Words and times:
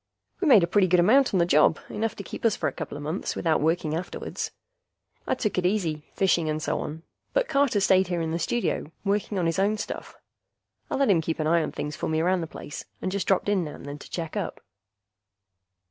We 0.39 0.47
made 0.47 0.63
a 0.63 0.67
pretty 0.67 0.87
good 0.87 0.99
amount 0.99 1.31
on 1.31 1.37
the 1.37 1.45
job, 1.45 1.77
enough 1.87 2.15
to 2.15 2.23
keep 2.23 2.43
us 2.43 2.55
for 2.55 2.67
a 2.67 2.73
coupla 2.73 2.99
months 2.99 3.35
without 3.35 3.61
working 3.61 3.93
afterwards. 3.95 4.49
I 5.27 5.35
took 5.35 5.59
it 5.59 5.65
easy, 5.67 6.07
fishing 6.15 6.49
and 6.49 6.59
so 6.59 6.79
on, 6.79 7.03
but 7.33 7.47
Carter 7.47 7.79
stayed 7.79 8.07
here 8.07 8.19
in 8.19 8.31
the 8.31 8.39
studio 8.39 8.91
working 9.05 9.37
on 9.37 9.45
his 9.45 9.59
own 9.59 9.77
stuff. 9.77 10.15
I 10.89 10.95
let 10.95 11.11
him 11.11 11.21
keep 11.21 11.37
an 11.37 11.45
eye 11.45 11.61
on 11.61 11.71
things 11.71 11.95
for 11.95 12.09
me 12.09 12.19
around 12.19 12.41
the 12.41 12.47
place, 12.47 12.83
and 12.99 13.11
just 13.11 13.27
dropped 13.27 13.47
in 13.47 13.63
now 13.63 13.75
and 13.75 13.85
then 13.85 13.99
to 13.99 14.09
check 14.09 14.35
up. 14.35 14.61